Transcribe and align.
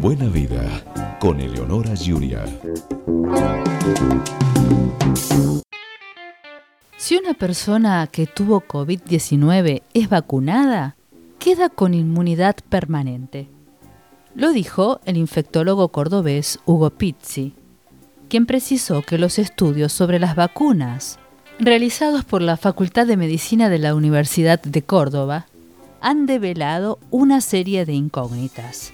Buena 0.00 0.26
vida 0.28 1.18
con 1.18 1.40
Eleonora 1.40 1.94
Yuria. 1.94 2.44
Si 6.96 7.16
una 7.16 7.34
persona 7.34 8.06
que 8.06 8.26
tuvo 8.26 8.62
COVID-19 8.62 9.82
es 9.94 10.08
vacunada, 10.08 10.96
queda 11.38 11.68
con 11.68 11.94
inmunidad 11.94 12.56
permanente. 12.68 13.48
Lo 14.34 14.52
dijo 14.52 15.00
el 15.06 15.16
infectólogo 15.16 15.88
cordobés 15.88 16.60
Hugo 16.66 16.90
Pizzi, 16.90 17.54
quien 18.28 18.46
precisó 18.46 19.02
que 19.02 19.18
los 19.18 19.38
estudios 19.38 19.92
sobre 19.92 20.18
las 20.18 20.36
vacunas 20.36 21.18
realizados 21.58 22.24
por 22.24 22.40
la 22.42 22.56
Facultad 22.56 23.06
de 23.06 23.16
Medicina 23.16 23.68
de 23.68 23.78
la 23.78 23.94
Universidad 23.94 24.62
de 24.62 24.82
Córdoba 24.82 25.46
han 26.00 26.26
develado 26.26 26.98
una 27.10 27.40
serie 27.40 27.84
de 27.84 27.92
incógnitas. 27.92 28.92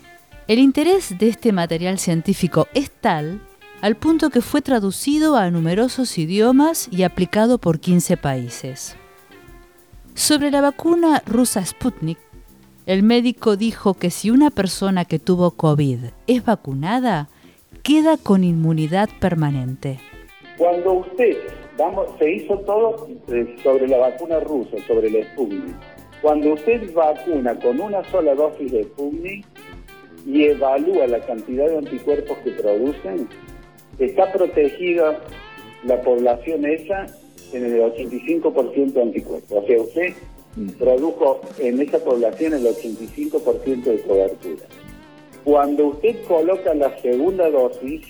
El 0.49 0.59
interés 0.59 1.19
de 1.19 1.29
este 1.29 1.53
material 1.53 1.99
científico 1.99 2.69
es 2.75 2.91
tal 2.91 3.41
al 3.81 3.97
punto 3.97 4.31
que 4.31 4.41
fue 4.41 4.63
traducido 4.63 5.37
a 5.37 5.51
numerosos 5.51 6.19
idiomas 6.19 6.89
y 6.91 7.03
aplicado 7.03 7.59
por 7.59 7.81
15 7.81 8.17
países. 8.17 8.97
Sobre 10.15 10.51
la 10.51 10.61
vacuna 10.61 11.23
rusa 11.27 11.65
Sputnik, 11.65 12.19
el 12.87 13.03
médico 13.03 13.57
dijo 13.57 13.95
que 13.95 14.11
si 14.11 14.31
una 14.31 14.51
persona 14.51 15.05
que 15.05 15.19
tuvo 15.19 15.51
COVID 15.51 15.99
es 16.27 16.45
vacunada, 16.45 17.29
queda 17.83 18.17
con 18.17 18.45
inmunidad 18.45 19.11
permanente. 19.21 19.99
Cuando 20.57 20.93
usted, 20.95 21.37
vamos, 21.77 22.07
se 22.19 22.33
hizo 22.33 22.59
todo 22.61 23.09
eh, 23.29 23.57
sobre 23.63 23.89
la 23.89 23.99
vacuna 23.99 24.41
rusa, 24.41 24.77
sobre 24.87 25.11
la 25.11 25.27
Sputnik. 25.33 25.77
Cuando 26.23 26.55
usted 26.55 26.93
vacuna 26.95 27.59
con 27.59 27.81
una 27.81 28.03
sola 28.11 28.35
dosis 28.35 28.73
de 28.73 28.85
Sputnik 28.85 29.45
y 30.27 30.45
evalúa 30.45 31.07
la 31.07 31.21
cantidad 31.21 31.69
de 31.69 31.77
anticuerpos 31.79 32.39
que 32.39 32.53
producen, 32.53 33.29
está 33.99 34.33
protegida 34.33 35.21
la 35.85 36.01
población 36.01 36.65
esa 36.65 37.07
en 37.53 37.65
el 37.65 37.81
85% 37.81 38.93
de 38.93 39.03
anticuerpos. 39.03 39.53
O 39.53 39.67
sea, 39.67 39.81
usted 39.81 40.15
produjo 40.79 41.41
en 41.59 41.81
esa 41.81 41.99
población 41.99 42.55
el 42.55 42.65
85% 42.67 43.85
de 43.85 44.01
cobertura. 44.01 44.65
Cuando 45.45 45.89
usted 45.89 46.17
coloca 46.27 46.73
la 46.75 46.99
segunda 47.01 47.51
dosis, 47.51 48.03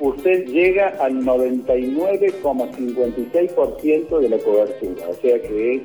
usted 0.00 0.46
llega 0.46 0.88
al 0.98 1.22
99,56% 1.22 4.18
de 4.18 4.28
la 4.28 4.38
cobertura, 4.38 5.08
o 5.08 5.14
sea 5.14 5.40
que 5.40 5.76
es 5.76 5.82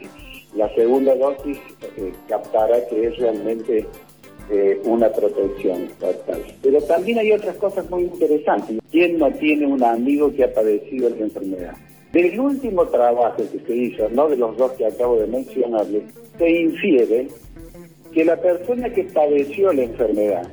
la 0.57 0.73
segunda 0.73 1.15
dosis 1.15 1.57
eh, 1.97 2.11
captará 2.27 2.85
que 2.87 3.07
es 3.07 3.17
realmente 3.17 3.85
eh, 4.49 4.81
una 4.85 5.09
protección 5.09 5.87
total. 5.99 6.43
Pero 6.61 6.81
también 6.81 7.19
hay 7.19 7.31
otras 7.31 7.55
cosas 7.57 7.89
muy 7.89 8.03
interesantes. 8.03 8.79
¿Quién 8.91 9.19
no 9.19 9.31
tiene 9.33 9.67
un 9.67 9.83
amigo 9.83 10.33
que 10.33 10.43
ha 10.43 10.53
padecido 10.53 11.09
esa 11.09 11.23
enfermedad? 11.23 11.75
Del 12.11 12.39
último 12.39 12.85
trabajo 12.87 13.43
que 13.51 13.59
se 13.59 13.75
hizo, 13.75 14.09
no 14.09 14.27
de 14.27 14.37
los 14.37 14.57
dos 14.57 14.71
que 14.73 14.85
acabo 14.85 15.17
de 15.17 15.27
mencionarles, 15.27 16.03
se 16.37 16.49
infiere 16.49 17.27
que 18.11 18.25
la 18.25 18.37
persona 18.37 18.89
que 18.89 19.03
padeció 19.03 19.71
la 19.73 19.83
enfermedad 19.83 20.49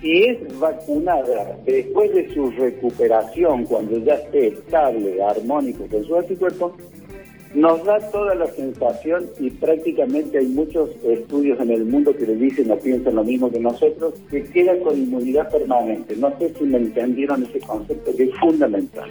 y 0.00 0.24
es 0.26 0.58
vacunada 0.58 1.58
después 1.66 2.14
de 2.14 2.32
su 2.32 2.50
recuperación, 2.52 3.64
cuando 3.64 3.98
ya 3.98 4.14
esté 4.14 4.48
estable, 4.48 5.20
armónico 5.22 5.86
con 5.88 6.04
su 6.04 6.16
anticuerpo, 6.16 6.72
nos 7.54 7.82
da 7.84 7.98
toda 8.10 8.34
la 8.34 8.46
sensación 8.48 9.30
y 9.40 9.50
prácticamente 9.50 10.38
hay 10.38 10.46
muchos 10.46 10.90
estudios 11.02 11.58
en 11.60 11.70
el 11.70 11.84
mundo 11.84 12.14
que 12.14 12.26
le 12.26 12.36
dicen 12.36 12.70
o 12.70 12.76
piensan 12.76 13.16
lo 13.16 13.24
mismo 13.24 13.50
que 13.50 13.60
nosotros, 13.60 14.14
que 14.30 14.44
queda 14.44 14.78
con 14.80 14.96
inmunidad 14.96 15.50
permanente. 15.50 16.14
No 16.16 16.36
sé 16.38 16.52
si 16.58 16.64
me 16.64 16.78
entendieron 16.78 17.42
ese 17.44 17.60
concepto 17.60 18.14
que 18.14 18.24
es 18.24 18.34
fundamental. 18.38 19.08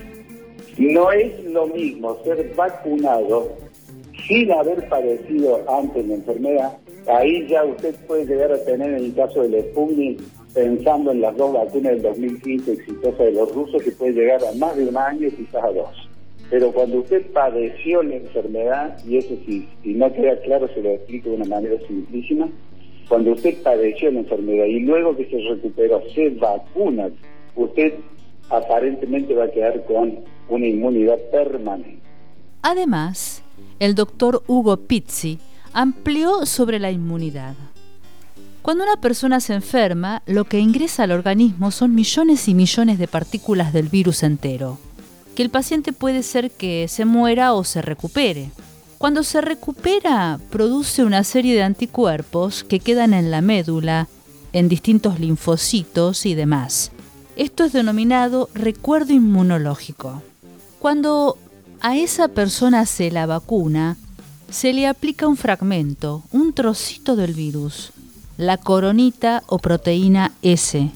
No 0.77 1.11
es 1.11 1.43
lo 1.45 1.67
mismo 1.67 2.17
ser 2.23 2.53
vacunado 2.55 3.51
sin 4.27 4.51
haber 4.51 4.87
padecido 4.87 5.63
antes 5.69 6.07
la 6.07 6.13
enfermedad. 6.15 6.77
Ahí 7.07 7.47
ya 7.47 7.63
usted 7.63 7.95
puede 8.05 8.25
llegar 8.25 8.51
a 8.51 8.63
tener, 8.63 8.89
en 8.91 9.05
el 9.05 9.15
caso 9.15 9.41
del 9.41 9.63
Sputnik, 9.71 10.19
pensando 10.53 11.11
en 11.11 11.21
las 11.21 11.35
dos 11.37 11.53
vacunas 11.53 11.93
del 11.93 12.01
2015 12.01 12.73
exitosas 12.73 13.17
de 13.17 13.31
los 13.31 13.53
rusos, 13.55 13.81
que 13.81 13.91
puede 13.91 14.13
llegar 14.13 14.43
a 14.43 14.51
más 14.57 14.75
de 14.75 14.85
un 14.85 14.97
año, 14.97 15.29
quizás 15.35 15.63
a 15.63 15.71
dos. 15.71 16.06
Pero 16.49 16.71
cuando 16.71 16.99
usted 16.99 17.25
padeció 17.31 18.03
la 18.03 18.15
enfermedad, 18.15 18.97
y 19.05 19.17
eso 19.17 19.35
si, 19.45 19.67
si 19.83 19.93
no 19.93 20.11
queda 20.13 20.39
claro 20.41 20.69
se 20.73 20.81
lo 20.81 20.91
explico 20.91 21.29
de 21.29 21.35
una 21.35 21.45
manera 21.45 21.75
simplísima, 21.87 22.47
cuando 23.09 23.31
usted 23.31 23.61
padeció 23.63 24.11
la 24.11 24.19
enfermedad 24.19 24.65
y 24.65 24.79
luego 24.81 25.15
que 25.15 25.29
se 25.29 25.37
recuperó 25.37 26.01
se 26.13 26.29
vacuna, 26.31 27.09
usted 27.55 27.93
aparentemente 28.49 29.33
va 29.33 29.45
a 29.45 29.51
quedar 29.51 29.83
con 29.85 30.19
una 30.49 30.67
inmunidad 30.67 31.17
permanente. 31.31 31.99
Además, 32.61 33.43
el 33.79 33.95
doctor 33.95 34.43
Hugo 34.47 34.77
Pizzi 34.77 35.39
amplió 35.73 36.45
sobre 36.45 36.79
la 36.79 36.91
inmunidad. 36.91 37.55
Cuando 38.61 38.83
una 38.83 38.99
persona 38.99 39.39
se 39.39 39.53
enferma, 39.53 40.23
lo 40.25 40.43
que 40.43 40.59
ingresa 40.59 41.03
al 41.03 41.11
organismo 41.11 41.71
son 41.71 41.95
millones 41.95 42.47
y 42.49 42.53
millones 42.53 42.99
de 42.99 43.07
partículas 43.07 43.71
del 43.71 43.87
virus 43.87 44.23
entero, 44.23 44.77
que 45.37 45.43
el 45.43 45.51
paciente 45.51 45.93
puede 45.93 46.23
ser 46.23 46.49
que 46.49 46.87
se 46.87 47.05
muera 47.05 47.53
o 47.53 47.63
se 47.63 47.83
recupere. 47.83 48.49
Cuando 48.97 49.21
se 49.21 49.39
recupera, 49.39 50.39
produce 50.49 51.03
una 51.03 51.23
serie 51.23 51.53
de 51.53 51.61
anticuerpos 51.61 52.63
que 52.63 52.79
quedan 52.79 53.13
en 53.13 53.29
la 53.29 53.41
médula, 53.41 54.07
en 54.51 54.67
distintos 54.67 55.19
linfocitos 55.19 56.25
y 56.25 56.33
demás. 56.33 56.91
Esto 57.35 57.65
es 57.65 57.71
denominado 57.71 58.49
recuerdo 58.55 59.13
inmunológico. 59.13 60.23
Cuando 60.79 61.37
a 61.81 61.95
esa 61.95 62.29
persona 62.29 62.87
se 62.87 63.11
la 63.11 63.27
vacuna, 63.27 63.95
se 64.49 64.73
le 64.73 64.87
aplica 64.87 65.27
un 65.27 65.37
fragmento, 65.37 66.23
un 66.31 66.51
trocito 66.53 67.15
del 67.15 67.35
virus, 67.35 67.91
la 68.37 68.57
coronita 68.57 69.43
o 69.45 69.59
proteína 69.59 70.31
S. 70.41 70.89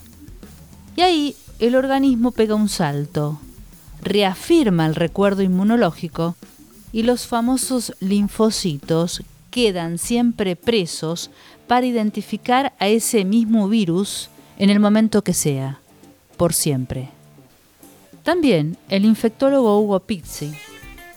Y 0.96 1.02
ahí 1.02 1.36
el 1.60 1.76
organismo 1.76 2.32
pega 2.32 2.56
un 2.56 2.70
salto, 2.70 3.40
reafirma 4.02 4.86
el 4.86 4.96
recuerdo 4.96 5.42
inmunológico 5.42 6.36
y 6.92 7.04
los 7.04 7.28
famosos 7.28 7.94
linfocitos 8.00 9.24
quedan 9.50 9.98
siempre 9.98 10.56
presos 10.56 11.30
para 11.68 11.86
identificar 11.86 12.74
a 12.80 12.88
ese 12.88 13.24
mismo 13.26 13.68
virus 13.70 14.30
en 14.58 14.70
el 14.70 14.80
momento 14.80 15.24
que 15.24 15.34
sea 15.34 15.80
por 16.38 16.54
siempre. 16.54 17.10
También 18.24 18.78
el 18.90 19.06
infectólogo 19.06 19.80
Hugo 19.80 20.00
Pizzi 20.00 20.54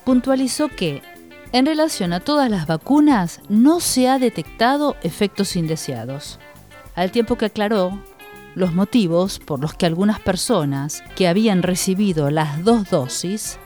puntualizó 0.04 0.68
que, 0.68 1.02
en 1.52 1.66
relación 1.66 2.12
a 2.12 2.20
todas 2.20 2.50
las 2.50 2.66
vacunas, 2.66 3.40
no 3.48 3.80
se 3.80 4.08
ha 4.08 4.18
detectado 4.18 4.96
efectos 5.02 5.56
indeseados, 5.56 6.38
al 6.94 7.10
tiempo 7.10 7.36
que 7.36 7.46
aclaró 7.46 7.98
los 8.54 8.74
motivos 8.74 9.38
por 9.38 9.60
los 9.60 9.74
que 9.74 9.86
algunas 9.86 10.20
personas 10.20 11.02
que 11.16 11.28
habían 11.28 11.62
recibido 11.62 12.30
las 12.30 12.64
dos 12.64 12.90
dosis 12.90 13.58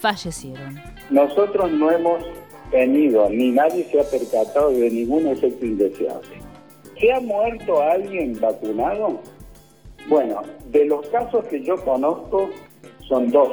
fallecieron. 0.00 0.80
Nosotros 1.10 1.70
no 1.72 1.90
hemos 1.90 2.24
tenido, 2.70 3.28
ni 3.30 3.50
nadie 3.50 3.84
se 3.90 4.00
ha 4.00 4.04
percatado 4.04 4.70
de 4.70 4.90
ningún 4.90 5.26
efecto 5.28 5.64
indeseable. 5.64 6.40
¿Se 7.00 7.12
ha 7.12 7.20
muerto 7.20 7.80
alguien 7.80 8.38
vacunado? 8.40 9.20
Bueno, 10.08 10.42
de 10.70 10.84
los 10.86 11.06
casos 11.08 11.44
que 11.46 11.62
yo 11.62 11.76
conozco 11.84 12.50
son 13.08 13.30
dos. 13.30 13.52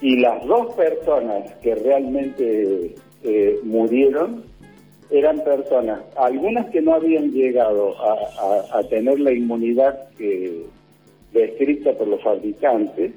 Y 0.00 0.18
las 0.20 0.44
dos 0.46 0.74
personas 0.74 1.52
que 1.62 1.74
realmente 1.74 2.94
eh, 3.22 3.60
murieron 3.64 4.44
eran 5.10 5.42
personas, 5.42 6.00
algunas 6.16 6.70
que 6.70 6.80
no 6.80 6.94
habían 6.94 7.32
llegado 7.32 7.94
a, 8.00 8.82
tener 8.88 9.18
la 9.20 9.32
inmunidad 9.32 10.08
que, 10.16 10.64
descrita 11.32 11.92
por 11.92 12.08
los 12.08 12.20
fabricantes, 12.22 13.12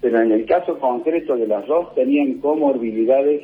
pero 0.00 0.20
en 0.20 0.32
el 0.32 0.44
caso 0.44 0.78
concreto 0.78 1.34
de 1.34 1.46
las 1.46 1.66
dos 1.66 1.94
tenían 1.94 2.34
comorbilidades 2.34 3.42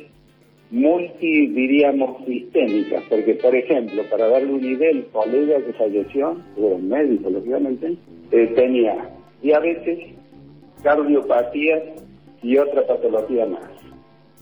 multi, 0.69 1.47
diríamos, 1.47 2.23
sistémicas, 2.25 3.03
porque, 3.09 3.35
por 3.35 3.55
ejemplo, 3.55 4.03
para 4.09 4.27
darle 4.29 4.53
un 4.53 4.61
nivel, 4.61 4.97
el 4.97 5.05
colega 5.07 5.57
que 5.65 5.73
falleció, 5.73 6.37
era 6.57 6.67
un 6.67 6.87
médico, 6.87 7.29
lógicamente, 7.29 7.97
eh, 8.31 8.47
tenía 8.55 9.09
diabetes, 9.41 10.15
cardiopatía 10.81 11.83
y 12.41 12.57
otra 12.57 12.85
patología 12.87 13.45
más. 13.47 13.69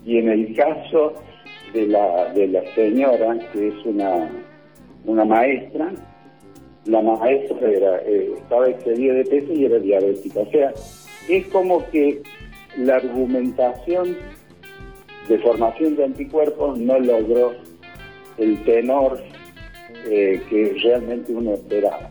Y 0.06 0.18
en 0.18 0.30
el 0.30 0.56
caso 0.56 1.14
de 1.74 1.88
la, 1.88 2.34
de 2.34 2.48
la 2.48 2.64
señora, 2.76 3.38
que 3.52 3.70
es 3.70 3.86
una, 3.86 4.30
una 5.06 5.26
maestra, 5.26 5.92
la 6.86 7.02
maestra 7.02 7.70
era, 7.70 7.98
eh, 8.06 8.34
estaba 8.38 8.70
excedida 8.70 9.14
de 9.14 9.26
peso 9.26 9.54
y 9.54 9.66
era 9.66 9.80
diabética. 9.80 10.40
O 10.42 10.52
sea, 10.52 10.74
es 11.28 11.48
como 11.48 11.88
que 11.90 12.22
la 12.78 12.96
argumentación 12.96 14.18
de 15.28 15.38
formación 15.40 15.96
de 15.96 16.06
anticuerpos 16.06 16.80
no 16.80 17.00
logró 17.00 17.54
el 18.38 18.64
tenor 18.64 19.22
eh, 20.06 20.42
que 20.50 20.76
realmente 20.82 21.34
uno 21.34 21.54
esperaba. 21.54 22.10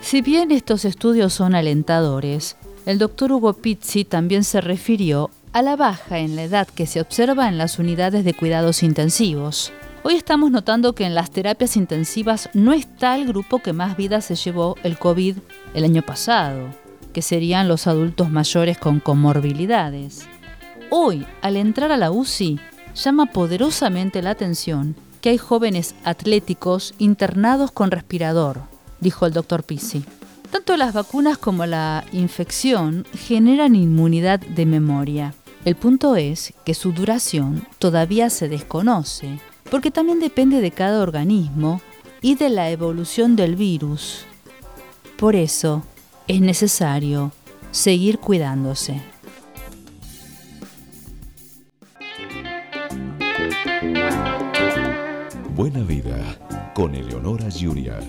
Si 0.00 0.22
bien 0.22 0.52
estos 0.52 0.84
estudios 0.84 1.32
son 1.32 1.54
alentadores, 1.54 2.56
el 2.86 2.98
doctor 2.98 3.32
Hugo 3.32 3.54
Pizzi 3.54 4.04
también 4.04 4.44
se 4.44 4.60
refirió 4.60 5.30
a 5.56 5.62
la 5.62 5.74
baja 5.74 6.18
en 6.18 6.36
la 6.36 6.42
edad 6.42 6.68
que 6.68 6.86
se 6.86 7.00
observa 7.00 7.48
en 7.48 7.56
las 7.56 7.78
unidades 7.78 8.26
de 8.26 8.34
cuidados 8.34 8.82
intensivos. 8.82 9.72
Hoy 10.02 10.12
estamos 10.12 10.50
notando 10.50 10.94
que 10.94 11.06
en 11.06 11.14
las 11.14 11.30
terapias 11.30 11.78
intensivas 11.78 12.50
no 12.52 12.74
está 12.74 13.16
el 13.16 13.26
grupo 13.26 13.60
que 13.60 13.72
más 13.72 13.96
vidas 13.96 14.26
se 14.26 14.34
llevó 14.34 14.76
el 14.82 14.98
COVID 14.98 15.38
el 15.72 15.84
año 15.84 16.02
pasado, 16.02 16.68
que 17.14 17.22
serían 17.22 17.68
los 17.68 17.86
adultos 17.86 18.28
mayores 18.28 18.76
con 18.76 19.00
comorbilidades. 19.00 20.26
Hoy, 20.90 21.26
al 21.40 21.56
entrar 21.56 21.90
a 21.90 21.96
la 21.96 22.10
UCI, 22.10 22.60
llama 22.94 23.24
poderosamente 23.24 24.20
la 24.20 24.32
atención 24.32 24.94
que 25.22 25.30
hay 25.30 25.38
jóvenes 25.38 25.94
atléticos 26.04 26.92
internados 26.98 27.70
con 27.70 27.90
respirador, 27.90 28.60
dijo 29.00 29.24
el 29.24 29.32
doctor 29.32 29.62
Pisi. 29.62 30.04
Tanto 30.50 30.76
las 30.76 30.92
vacunas 30.92 31.38
como 31.38 31.64
la 31.64 32.04
infección 32.12 33.06
generan 33.14 33.74
inmunidad 33.74 34.40
de 34.40 34.66
memoria. 34.66 35.32
El 35.66 35.74
punto 35.74 36.14
es 36.14 36.54
que 36.64 36.74
su 36.74 36.92
duración 36.92 37.66
todavía 37.80 38.30
se 38.30 38.48
desconoce 38.48 39.40
porque 39.68 39.90
también 39.90 40.20
depende 40.20 40.60
de 40.60 40.70
cada 40.70 41.02
organismo 41.02 41.80
y 42.22 42.36
de 42.36 42.50
la 42.50 42.70
evolución 42.70 43.34
del 43.34 43.56
virus. 43.56 44.26
Por 45.18 45.34
eso 45.34 45.82
es 46.28 46.40
necesario 46.40 47.32
seguir 47.72 48.20
cuidándose. 48.20 49.02
Buena 55.56 55.80
vida 55.80 56.38
con 56.74 56.94
Eleonora 56.94 57.48
Junior. 57.50 58.04